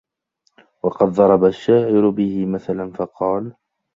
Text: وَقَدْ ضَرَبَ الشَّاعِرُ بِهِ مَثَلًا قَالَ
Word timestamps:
وَقَدْ 0.83 1.07
ضَرَبَ 1.07 1.43
الشَّاعِرُ 1.45 2.09
بِهِ 2.09 2.45
مَثَلًا 2.45 2.85
قَالَ 3.15 3.55